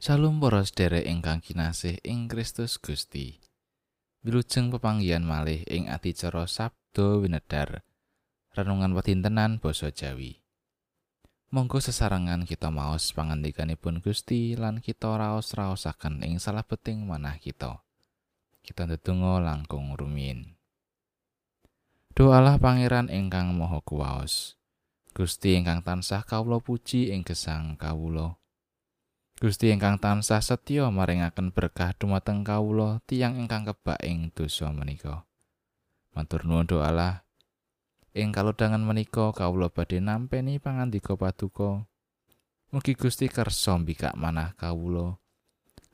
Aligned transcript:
Shalom 0.00 0.40
para 0.40 0.64
sedherek 0.64 1.04
ingkang 1.04 1.44
kinasih 1.44 2.00
ing 2.08 2.24
Kristus 2.24 2.80
Gusti. 2.80 3.36
Wilujeng 4.24 4.72
pepanggihan 4.72 5.20
malih 5.20 5.60
ing 5.68 5.92
adicara 5.92 6.48
Sabdo 6.48 7.20
Winedar. 7.20 7.84
Renungan 8.56 8.96
pedintenan 8.96 9.60
basa 9.60 9.92
Jawi. 9.92 10.40
Monggo 11.52 11.84
sesarengan 11.84 12.48
kita 12.48 12.72
maos 12.72 13.12
pangandikanipun 13.12 14.00
Gusti 14.00 14.56
lan 14.56 14.80
kita 14.80 15.20
raos-raosaken 15.20 16.24
ing 16.24 16.40
salebeting 16.40 17.04
manah 17.04 17.36
kita. 17.36 17.84
Kita 18.64 18.88
ndedonga 18.88 19.44
langkung 19.44 19.92
rumiyin. 20.00 20.56
Doalah 22.16 22.56
Pangeran 22.56 23.12
ingkang 23.12 23.52
Maha 23.52 23.84
Kuwaos. 23.84 24.56
Gusti 25.12 25.60
ingkang 25.60 25.84
tansah 25.84 26.24
kawula 26.24 26.56
puji 26.56 27.12
ing 27.12 27.20
gesang 27.20 27.76
kawula. 27.76 28.39
Gusti 29.40 29.72
ingkang 29.72 29.96
tansah 29.96 30.44
setya 30.44 30.92
maringaken 30.92 31.48
berkah 31.48 31.96
dumateng 31.96 32.44
kawula 32.44 33.00
tiyang 33.08 33.40
ingkang 33.40 33.64
kebak 33.64 33.96
ing 34.04 34.28
dosa 34.36 34.68
menika. 34.68 35.24
Matur 36.12 36.44
nuwun 36.44 36.68
doalah 36.68 37.24
ing 38.12 38.36
kalodhangan 38.36 38.84
menika 38.84 39.32
kawula 39.32 39.72
badhe 39.72 39.96
nampeni 40.04 40.60
pangandika 40.60 41.16
paduka. 41.16 41.88
Mugi 42.68 42.92
Gusti 42.92 43.32
kersa 43.32 43.80
mbikak 43.80 44.12
manah 44.12 44.52
kawula 44.60 45.16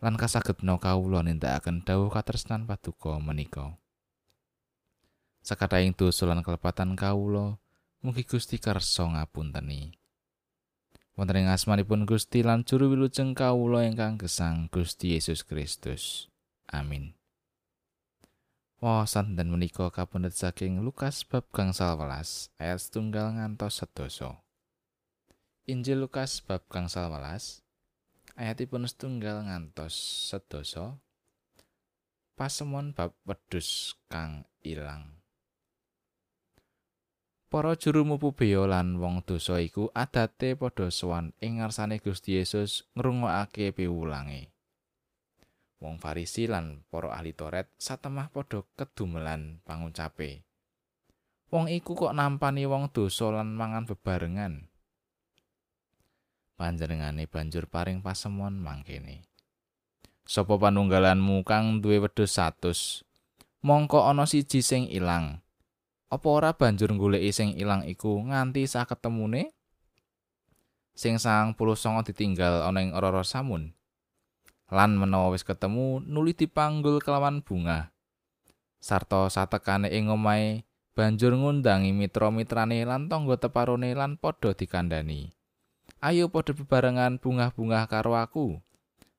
lan 0.04 0.14
kasagedna 0.20 0.76
kawula 0.76 1.24
nindakaken 1.24 1.86
dawuh 1.86 2.12
katresnan 2.12 2.68
paduka 2.68 3.16
menika. 3.22 3.78
Sakataing 5.46 5.94
dosa 5.94 6.26
lan 6.26 6.42
kelepatan 6.42 6.98
kawula, 6.98 7.56
mugi 8.02 8.26
Gusti 8.26 8.58
kersa 8.60 9.06
ngapunteni. 9.06 9.95
Wonten 11.16 11.40
ing 11.40 11.48
asmanipun 11.48 12.04
Gusti 12.04 12.44
lan 12.44 12.62
juru 12.68 12.92
wilujeng 12.92 13.32
kawula 13.32 13.88
ingkang 13.88 14.20
gesang 14.20 14.68
Gusti 14.68 15.16
Yesus 15.16 15.40
Kristus. 15.48 16.28
Amin. 16.68 17.16
Wawasan 18.76 19.40
dan 19.40 19.48
menika 19.48 19.88
kapundhut 19.88 20.36
saking 20.36 20.84
Lukas 20.84 21.24
bab 21.24 21.48
gangsal 21.48 21.96
welas 21.96 22.52
ayat 22.60 22.84
setunggal 22.84 23.32
ngantos 23.32 23.80
sedoso. 23.80 24.44
Injil 25.64 26.04
Lukas 26.04 26.44
bab 26.44 26.68
gangsal 26.68 27.08
welas 27.08 27.64
ayatipun 28.36 28.84
setunggal 28.84 29.48
ngantos 29.48 29.96
sedoso. 30.28 31.00
Pasemon 32.36 32.92
bab 32.92 33.16
wedhus 33.24 33.96
kang 34.12 34.44
ilang. 34.60 35.15
Para 37.46 37.78
juru 37.78 38.02
mupu 38.02 38.34
beya 38.34 38.66
lan 38.66 38.98
wong 38.98 39.22
dosa 39.22 39.62
iku 39.62 39.94
adate 39.94 40.58
padha 40.58 40.90
sowan 40.90 41.30
ing 41.38 41.62
ngarsane 41.62 42.02
Gusti 42.02 42.34
Yesus 42.34 42.90
ngrungokake 42.98 43.70
piwulange. 43.70 44.50
Wong 45.78 46.02
Farisi 46.02 46.50
lan 46.50 46.82
para 46.90 47.14
ahli 47.14 47.30
Taurat 47.30 47.70
satemah 47.78 48.34
padha 48.34 48.66
kedumelan 48.74 49.62
pangucape. 49.62 50.42
Wong 51.54 51.70
iku 51.70 51.94
kok 51.94 52.18
nampani 52.18 52.66
wong 52.66 52.90
dosa 52.90 53.30
lan 53.30 53.54
mangan 53.54 53.86
bebarengan. 53.86 54.66
Panjenengane 56.58 57.30
banjur 57.30 57.70
paring 57.70 58.02
pasemon 58.02 58.58
mangkene. 58.58 59.22
Sopo 60.26 60.58
panunggalanmu 60.58 61.46
kang 61.46 61.78
duwe 61.78 62.02
wedhus 62.02 62.34
100? 62.34 63.06
Mongko 63.62 64.02
ana 64.02 64.26
siji 64.26 64.58
sing 64.66 64.90
ilang. 64.90 65.45
Apa 66.16 66.28
ora 66.32 66.50
banjur 66.56 66.88
goleki 66.96 67.28
sing 67.30 67.52
ilang 67.60 67.84
iku 67.84 68.24
nganti 68.24 68.64
saketemune 68.64 69.52
sing 70.96 71.20
sang 71.20 71.52
puluh 71.52 71.76
songo 71.76 72.00
ditinggal 72.00 72.64
ana 72.64 72.80
ing 72.80 72.96
ora 72.96 73.20
samun. 73.20 73.76
Lan 74.72 74.98
menawa 74.98 75.30
wis 75.36 75.44
ketemu 75.44 76.00
nuli 76.02 76.32
dipanggul 76.34 76.98
kelawan 77.04 77.44
bunga. 77.44 77.94
Sarta 78.80 79.28
satekane 79.28 79.92
ing 79.92 80.08
omahe 80.08 80.64
banjur 80.96 81.36
ngundangi 81.36 81.92
mitra-mitrane 81.92 82.80
lan 82.88 83.12
tangga 83.12 83.36
teparone 83.36 83.92
lan 83.92 84.16
padha 84.16 84.56
dikandani 84.56 85.36
ayo 86.04 86.28
padha 86.28 86.52
bebarengan 86.52 87.16
bunga-bunga 87.16 87.88
karo 87.88 88.16
aku 88.16 88.60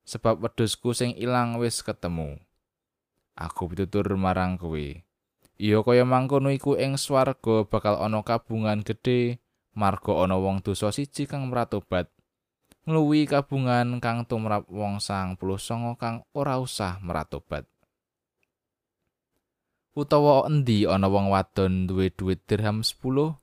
sebab 0.08 0.40
wedhusku 0.40 0.96
sing 0.96 1.12
ilang 1.19 1.59
wis 1.59 1.84
ketemu. 1.84 2.40
Aku 3.38 3.69
pitutur 3.69 4.08
marang 4.18 4.58
kowe 4.58 4.88
Iya 5.57 5.81
kaya 5.81 6.06
mangkono 6.06 6.53
iku 6.53 6.78
ing 6.78 7.01
swarga 7.01 7.66
bakal 7.66 7.97
ana 7.97 8.22
kabungan 8.22 8.85
gedhe 8.85 9.41
marga 9.73 10.13
ana 10.22 10.38
wong 10.38 10.62
dosa 10.62 10.94
siji 10.94 11.25
kang 11.25 11.50
mratobat. 11.50 12.13
Ngluwi 12.85 13.25
kabungan 13.25 13.97
kang 13.97 14.29
tumrap 14.29 14.69
wong 14.69 15.01
sang 15.01 15.34
puluh 15.34 15.57
songo 15.57 15.97
kang 15.97 16.22
ora 16.38 16.62
usah 16.62 17.01
mratobat. 17.01 17.66
Utawa 19.97 20.46
endi 20.46 20.85
ana 20.85 21.09
wong 21.09 21.34
wadon 21.34 21.90
duwe 21.90 22.13
dhuwit 22.13 22.46
dirham 22.46 22.85
10 22.85 23.34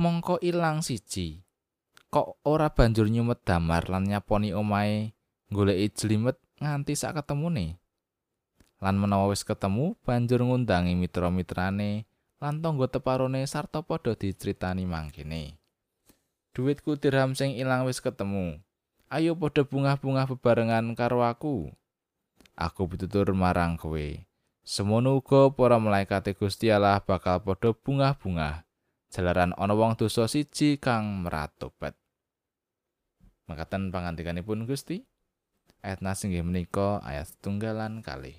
mongko 0.00 0.40
ilang 0.40 0.80
siji. 0.80 1.44
Kok 2.08 2.40
ora 2.48 2.72
banjur 2.72 3.12
nyumet 3.12 3.44
damar 3.44 3.84
lan 3.92 4.08
nyaponi 4.08 4.56
omahe 4.56 5.12
goleki 5.52 5.92
jlimet 5.92 6.40
nganti 6.56 6.96
sak 6.96 7.20
ketemune? 7.20 7.76
Lan 8.78 8.94
menawa 8.94 9.34
wis 9.34 9.42
ketemu 9.42 9.98
banjur 10.06 10.42
ngundangi 10.46 10.94
mitra-mitrane 10.94 12.06
lan 12.38 12.62
tangga 12.62 12.86
teparone 12.86 13.42
sarta 13.50 13.82
padha 13.82 14.14
dicritani 14.14 14.86
mangkene. 14.86 15.58
Duitku 16.54 16.98
dirham 16.98 17.34
sing 17.34 17.54
ilang 17.58 17.86
wis 17.86 17.98
ketemu. 17.98 18.62
Ayo 19.10 19.34
padha 19.34 19.66
bungah-bungah 19.66 20.30
bebarengan 20.30 20.94
karo 20.94 21.26
aku. 21.26 21.74
Aku 22.58 22.90
pitutur 22.90 23.30
marang 23.34 23.78
kowe. 23.78 24.08
Semono 24.62 25.16
uga 25.18 25.48
para 25.54 25.80
malaikat 25.80 26.34
Gusti 26.36 26.70
Allah 26.70 27.02
bakal 27.02 27.42
padha 27.42 27.74
bungah-bungah. 27.74 28.66
Jalaran 29.08 29.56
ana 29.56 29.72
wong 29.72 29.96
dosa 29.96 30.28
siji 30.28 30.76
kang 30.76 31.24
meratobat. 31.24 31.96
Makaten 33.48 33.88
pangandikanipun 33.88 34.68
Gusti. 34.68 35.08
Ayat 35.80 36.04
nasinggih 36.04 36.44
menika 36.44 37.00
ayat 37.00 37.32
tunggalan 37.40 38.04
kalih. 38.04 38.36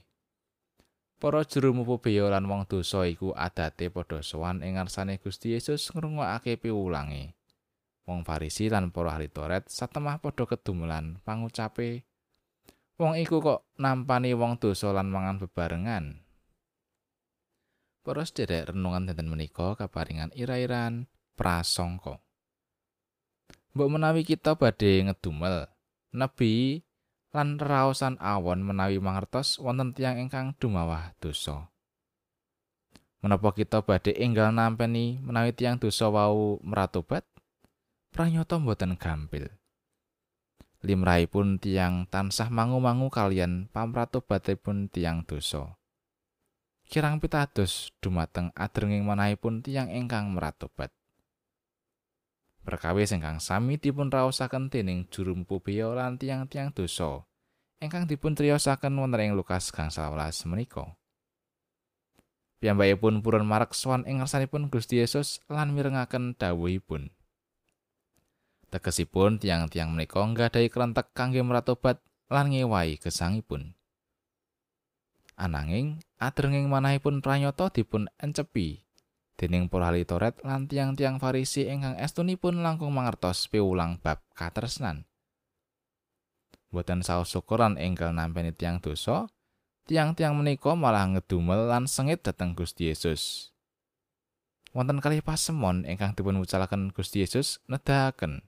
Para 1.19 1.43
juru 1.43 1.75
mupu 1.75 1.99
beya 1.99 2.31
lan 2.31 2.47
wong 2.47 2.63
dosa 2.63 3.03
iku 3.03 3.35
adate 3.35 3.91
padha 3.91 4.23
sowan 4.23 4.63
ing 4.63 4.79
ngarsane 4.79 5.19
Gusti 5.19 5.51
Yesus 5.51 5.91
ngrungokake 5.91 6.55
piwulange. 6.55 7.35
Wong 8.07 8.23
Farisi 8.23 8.71
lan 8.71 8.95
para 8.95 9.19
ahli 9.19 9.27
Taurat 9.27 9.67
satemah 9.67 10.23
padha 10.23 10.47
kedumelan 10.47 11.19
pangucape 11.27 12.07
wong 12.95 13.19
iku 13.19 13.43
kok 13.43 13.67
nampani 13.75 14.31
wong 14.31 14.63
dosa 14.63 14.95
lan 14.95 15.11
mangan 15.11 15.43
bebarengan. 15.43 16.23
Para 17.99 18.23
sedherek 18.23 18.71
renungan 18.71 19.11
dinten 19.11 19.27
menika 19.27 19.75
kaparingan 19.75 20.31
ira-iran 20.31 21.03
prasangka. 21.35 22.23
Mbok 23.75 23.89
menawi 23.91 24.23
kita 24.23 24.55
badhe 24.55 25.03
ngedumel, 25.03 25.67
nebi 26.15 26.79
lan 27.29 27.61
raosan 27.61 28.17
awon 28.17 28.65
menawi 28.65 28.97
mangertos 28.97 29.61
wonten 29.61 29.93
tiang 29.93 30.17
ingkang 30.17 30.57
dumawah 30.57 31.13
dosa. 31.21 31.69
Menapa 33.19 33.51
kita 33.51 33.83
badhe 33.83 34.15
enggal 34.15 34.49
nampeni 34.55 35.19
menawi 35.19 35.51
tiang 35.51 35.75
dosa 35.77 36.07
wau 36.07 36.57
meratobat? 36.63 37.27
Pranyata 38.09 38.57
mboten 38.57 38.97
gampil. 38.97 39.51
Limrahipun 40.79 41.59
tiang 41.59 42.07
tansah 42.07 42.47
mangu-mangu 42.47 43.11
kalian 43.11 43.67
pamratobatipun 43.75 44.87
tiang 44.87 45.27
dosa. 45.27 45.75
Kirang 46.89 47.21
pitados 47.21 47.93
dumateng 48.01 48.49
adrenging 48.57 49.05
manahipun 49.05 49.61
tiang 49.61 49.91
ingkang 49.91 50.33
meratobat. 50.33 50.89
Perkawis 52.69 53.09
ingkang 53.09 53.41
sami 53.41 53.81
dipun 53.81 54.13
raosaken 54.13 54.69
dening 54.69 55.09
juru 55.09 55.33
mpubiya 55.33 55.89
lan 55.89 56.21
tiang-tiang 56.21 56.69
dosa 56.69 57.25
ingkang 57.81 58.05
dipun 58.05 58.35
triyosaken 58.37 58.93
wonten 58.93 59.23
ing 59.23 59.33
Lukas 59.33 59.71
gangsal 59.71 60.13
welas 60.13 60.43
menika. 60.45 60.99
Piyambakipun 62.59 63.23
purun 63.23 63.47
marek 63.47 63.71
sowan 63.71 64.03
ing 64.03 64.19
ngarsanipun 64.19 64.67
Gusti 64.67 64.99
Yesus 64.99 65.39
lan 65.47 65.71
mirengaken 65.71 66.35
dawuhipun. 66.35 67.15
Tegesipun 68.69 69.39
tiang-tiang 69.39 69.95
menika 69.95 70.19
nggadahi 70.19 70.67
krentek 70.67 71.15
kangge 71.15 71.39
meratobat 71.39 72.03
lan 72.27 72.51
ngewahi 72.51 72.99
gesangipun. 72.99 73.73
Ananging, 75.39 76.03
adrenging 76.19 76.67
manahipun 76.67 77.23
pranyata 77.23 77.71
dipun 77.71 78.11
encepi 78.19 78.83
dening 79.39 79.71
para 79.71 79.87
ahli 79.87 80.03
Taurat 80.03 80.35
lan 80.43 80.67
tiang-tiang 80.67 81.15
Farisi 81.15 81.63
ingkang 81.71 81.95
estunipun 81.95 82.59
langkung 82.59 82.91
mangertos 82.91 83.47
piwulang 83.47 84.03
bab 84.03 84.19
katresnan. 84.35 85.07
Boten 86.67 86.99
saos 86.99 87.31
syukuran 87.31 87.79
enggal 87.79 88.11
nampeni 88.11 88.51
tiang 88.51 88.83
dosa, 88.83 89.31
tiang-tiang 89.87 90.35
menika 90.35 90.75
malah 90.75 91.07
ngedumel 91.07 91.71
lan 91.71 91.87
sengit 91.87 92.19
dhateng 92.19 92.51
Gusti 92.51 92.91
Yesus. 92.91 93.55
Wonten 94.75 94.99
kalih 94.99 95.23
pasemon 95.23 95.87
ingkang 95.87 96.13
dipun 96.13 96.37
wucalaken 96.37 96.91
Gusti 96.91 97.23
Yesus 97.23 97.63
nedahaken 97.65 98.45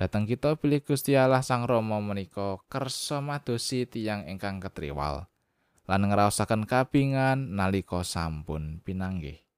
Dateng 0.00 0.24
kita 0.24 0.56
pilih 0.56 0.80
Gusti 0.80 1.12
Allah 1.12 1.44
Sang 1.44 1.68
Rama 1.68 2.00
menika 2.00 2.56
kersa 2.72 3.20
madosi 3.20 3.84
tiyang 3.84 4.24
ingkang 4.32 4.56
ketriwal 4.56 5.28
lan 5.84 6.06
ngraosaken 6.06 6.64
kabingan 6.70 7.58
nalika 7.58 8.00
sampun 8.06 8.80
pinanggih. 8.80 9.49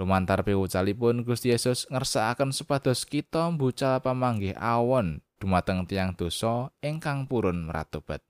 Lumantar 0.00 0.40
piwucalipun 0.40 1.20
Gusti 1.20 1.52
Yesus 1.52 1.84
ngersakaken 1.92 2.56
supados 2.56 3.04
kita 3.04 3.52
mbucal 3.52 4.00
pamanggih 4.00 4.56
awon 4.56 5.20
dumateng 5.36 5.84
tiang 5.84 6.16
dosa 6.16 6.72
ingkang 6.80 7.28
purun 7.28 7.68
meratobat. 7.68 8.24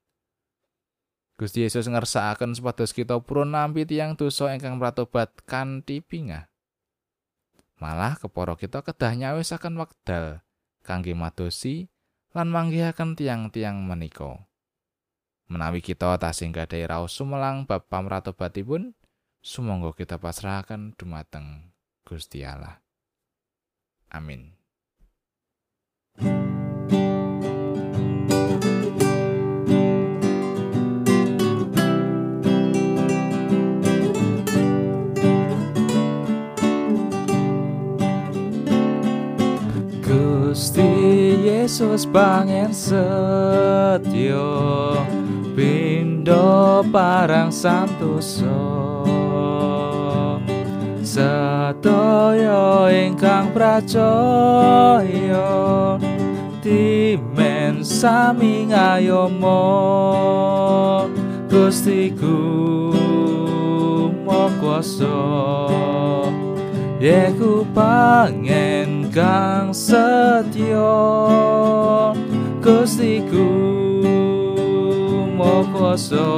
Gusti 1.38 1.62
Yesus 1.62 1.86
ngersakaken 1.86 2.58
supados 2.58 2.90
kita 2.90 3.18
purun 3.22 3.54
nampi 3.54 3.86
tiang 3.86 4.18
dosa 4.18 4.50
ingkang 4.50 4.78
meratobat 4.78 5.30
kanthi 5.46 6.02
bingah. 6.02 6.50
Malah 7.78 8.18
kepara 8.18 8.54
kita 8.54 8.82
kedah 8.82 9.12
nyawisaken 9.14 9.74
wekdal 9.74 10.42
kangge 10.86 11.14
madosi 11.14 11.90
lan 12.34 12.50
manggihaken 12.50 13.14
tiang-tiang 13.14 13.78
menika. 13.82 14.46
Menawi 15.50 15.84
kita 15.84 16.16
tasih 16.16 16.48
gadhahi 16.48 16.88
raos 16.88 17.12
sumelang 17.12 17.68
bab 17.68 17.84
pamratobatipun, 17.92 18.96
sumangga 19.42 19.90
kita 19.92 20.16
pasrahaken 20.22 20.94
dumateng 20.94 21.74
Gusti 22.06 22.46
Allah. 22.46 22.78
Amin. 24.14 24.62
Yesus 41.72 42.04
pangen 42.04 42.68
setyo 42.68 44.44
pindo 45.56 46.84
parang 46.92 47.48
santoso 47.48 48.81
Satoyo 51.12 52.88
ingkang 52.88 53.52
pracaya 53.52 55.04
dimen 56.64 57.84
sami 57.84 58.72
ngayomo 58.72 59.60
Gustiku 61.52 62.40
mokoso 64.24 65.20
Yeku 66.96 67.68
pangen 67.76 69.12
kang 69.12 69.76
setyo 69.76 70.96
Gustiku 72.64 73.52
mokoso 75.36 76.32